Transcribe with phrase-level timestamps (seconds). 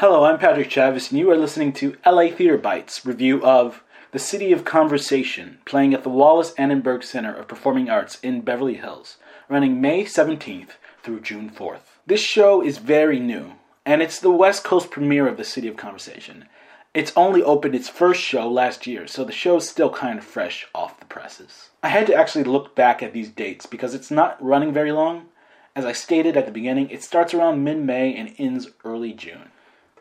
[0.00, 4.18] Hello, I'm Patrick Chavis, and you are listening to LA Theater Bites review of The
[4.18, 9.16] City of Conversation, playing at the Wallis Annenberg Center of Performing Arts in Beverly Hills,
[9.48, 10.72] running May 17th
[11.02, 11.96] through June 4th.
[12.04, 13.52] This show is very new,
[13.86, 16.44] and it's the West Coast premiere of The City of Conversation.
[16.92, 20.26] It's only opened its first show last year, so the show is still kind of
[20.26, 21.70] fresh off the presses.
[21.82, 25.28] I had to actually look back at these dates because it's not running very long.
[25.74, 29.52] As I stated at the beginning, it starts around mid May and ends early June.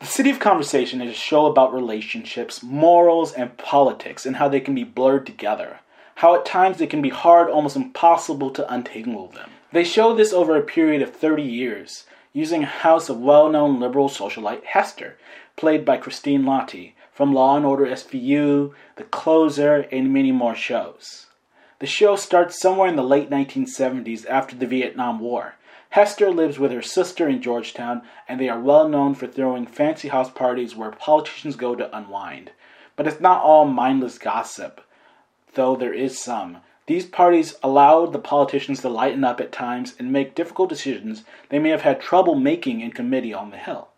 [0.00, 4.58] The City of Conversation is a show about relationships, morals, and politics, and how they
[4.58, 5.80] can be blurred together.
[6.14, 9.50] How at times it can be hard, almost impossible to untangle them.
[9.72, 13.78] They show this over a period of 30 years, using a house of well known
[13.78, 15.18] liberal socialite Hester,
[15.56, 21.26] played by Christine Lahti, from Law and Order SVU, The Closer, and many more shows.
[21.78, 25.56] The show starts somewhere in the late 1970s after the Vietnam War
[25.90, 30.06] Hester lives with her sister in Georgetown, and they are well known for throwing fancy
[30.08, 32.52] house parties where politicians go to unwind.
[32.94, 34.80] But it's not all mindless gossip,
[35.54, 36.58] though there is some.
[36.86, 41.58] These parties allow the politicians to lighten up at times and make difficult decisions they
[41.58, 43.88] may have had trouble making in committee on the Hill.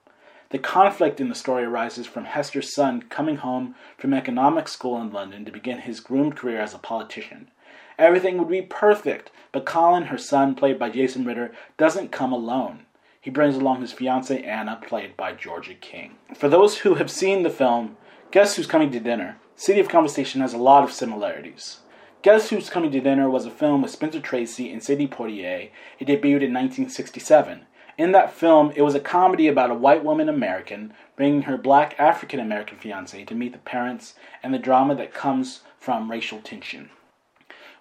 [0.49, 5.11] The conflict in the story arises from Hester's son coming home from economics school in
[5.11, 7.51] London to begin his groomed career as a politician.
[7.99, 12.87] Everything would be perfect, but Colin, her son, played by Jason Ritter, doesn't come alone.
[13.21, 16.17] He brings along his fiancee Anna, played by Georgia King.
[16.35, 17.97] For those who have seen the film,
[18.33, 19.37] Guess Who's Coming to Dinner?
[19.55, 21.81] City of Conversation has a lot of similarities.
[22.23, 25.71] Guess Who's Coming to Dinner was a film with Spencer Tracy and Sidney Poitier.
[25.99, 27.67] It debuted in 1967.
[27.99, 31.95] In that film, it was a comedy about a white woman American bringing her black
[31.99, 36.91] African American fiance to meet the parents and the drama that comes from racial tension.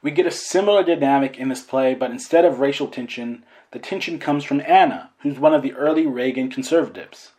[0.03, 4.17] We get a similar dynamic in this play, but instead of racial tension, the tension
[4.17, 7.33] comes from Anna, who's one of the early Reagan conservatives.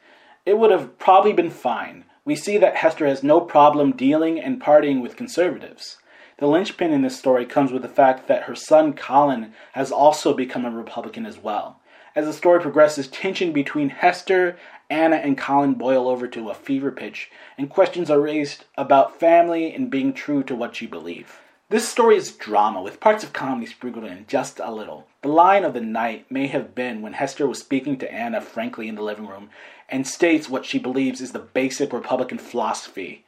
[0.46, 2.04] It would have probably been fine.
[2.24, 5.96] We see that Hester has no problem dealing and partying with conservatives.
[6.38, 10.32] The linchpin in this story comes with the fact that her son Colin has also
[10.32, 11.80] become a Republican as well.
[12.14, 14.56] As the story progresses, tension between Hester,
[14.88, 17.28] Anna, and Colin boil over to a fever pitch,
[17.58, 21.40] and questions are raised about family and being true to what you believe.
[21.72, 25.06] This story is drama with parts of comedy sprinkled in just a little.
[25.22, 28.88] The line of the night may have been when Hester was speaking to Anna frankly
[28.88, 29.48] in the living room
[29.88, 33.24] and states what she believes is the basic Republican philosophy.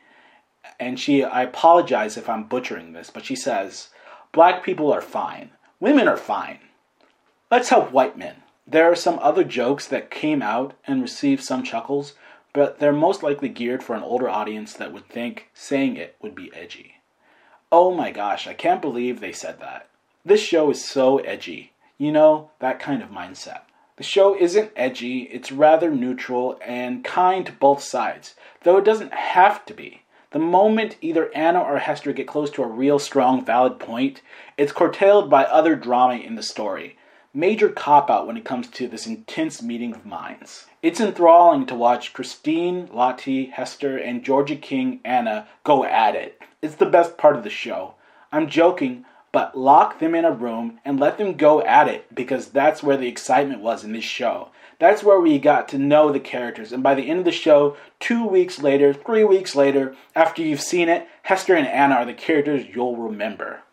[0.79, 3.89] And she, I apologize if I'm butchering this, but she says,
[4.31, 5.53] Black people are fine.
[5.81, 6.59] Women are fine.
[7.51, 8.43] Let's help white men.
[8.67, 12.13] There are some other jokes that came out and received some chuckles,
[12.53, 16.35] but they're most likely geared for an older audience that would think saying it would
[16.35, 16.97] be edgy.
[17.77, 19.89] Oh my gosh, I can't believe they said that.
[20.25, 21.73] This show is so edgy.
[21.99, 23.63] You know, that kind of mindset.
[23.97, 29.13] The show isn't edgy, it's rather neutral and kind to both sides, though it doesn't
[29.13, 30.03] have to be.
[30.31, 34.23] The moment either Anna or Hester get close to a real strong, valid point,
[34.57, 36.97] it's curtailed by other drama in the story.
[37.37, 40.67] Major cop out when it comes to this intense meeting of minds.
[40.83, 46.41] It's enthralling to watch Christine, Lahti, Hester, and Georgia King, Anna go at it.
[46.63, 47.97] It's the best part of the show.
[48.31, 52.51] I'm joking, but lock them in a room and let them go at it because
[52.51, 54.51] that's where the excitement was in this show.
[54.79, 56.71] That's where we got to know the characters.
[56.71, 60.61] And by the end of the show, two weeks later, three weeks later, after you've
[60.61, 63.64] seen it, Hester and Anna are the characters you'll remember.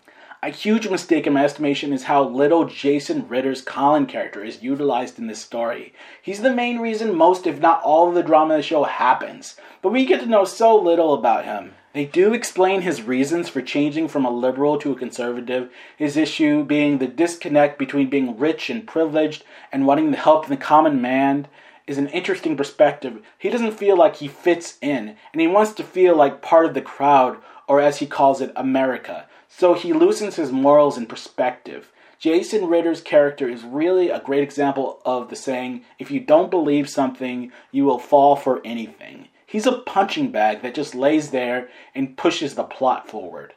[0.44, 5.20] A huge mistake in my estimation is how little Jason Ritter's Colin character is utilized
[5.20, 5.94] in this story.
[6.20, 9.56] He's the main reason most, if not all, of the drama in the show happens,
[9.84, 11.76] but we get to know so little about him.
[11.94, 16.64] They do explain his reasons for changing from a liberal to a conservative, his issue
[16.64, 21.50] being the disconnect between being rich and privileged and wanting to help the common man
[21.86, 23.22] is an interesting perspective.
[23.38, 26.74] He doesn't feel like he fits in, and he wants to feel like part of
[26.74, 27.38] the crowd,
[27.72, 29.26] or as he calls it, America.
[29.48, 31.90] So he loosens his morals and perspective.
[32.20, 36.90] Jason Ritter's character is really a great example of the saying, if you don't believe
[36.90, 39.30] something, you will fall for anything.
[39.46, 43.54] He's a punching bag that just lays there and pushes the plot forward.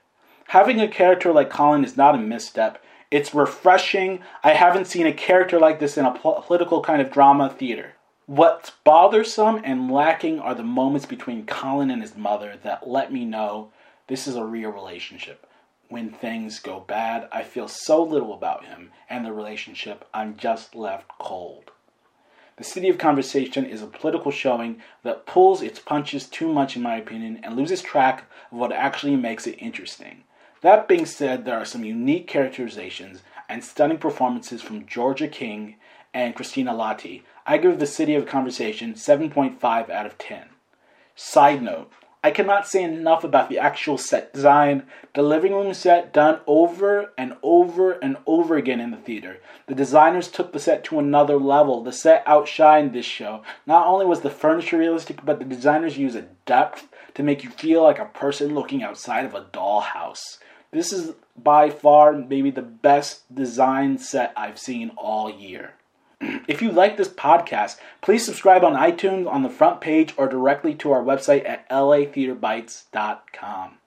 [0.47, 2.81] Having a character like Colin is not a misstep.
[3.11, 4.21] It's refreshing.
[4.45, 7.95] I haven't seen a character like this in a political kind of drama theater.
[8.27, 13.25] What's bothersome and lacking are the moments between Colin and his mother that let me
[13.25, 13.73] know
[14.07, 15.47] this is a real relationship.
[15.89, 20.75] When things go bad, I feel so little about him and the relationship, I'm just
[20.75, 21.71] left cold.
[22.57, 26.83] The City of Conversation is a political showing that pulls its punches too much, in
[26.83, 30.23] my opinion, and loses track of what actually makes it interesting.
[30.61, 35.77] That being said, there are some unique characterizations and stunning performances from Georgia King
[36.15, 37.23] and Christina Lahti.
[37.45, 40.47] I give The City of Conversation 7.5 out of 10.
[41.17, 41.93] Side note,
[42.25, 44.85] I cannot say enough about the actual set design.
[45.13, 49.41] The living room set done over and over and over again in the theater.
[49.67, 51.85] The designers took the set to another level.
[51.85, 53.43] The set outshined this show.
[53.67, 57.51] Not only was the furniture realistic, but the designers used a depth to make you
[57.51, 60.39] feel like a person looking outside of a dollhouse.
[60.71, 65.75] This is by far maybe the best design set I've seen all year.
[66.21, 70.75] If you like this podcast, please subscribe on iTunes on the front page or directly
[70.77, 73.79] to our website at latheaterbites.com.